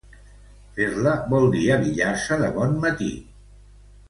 [0.77, 3.13] Fer-la vol dir abillar-se de bon matí.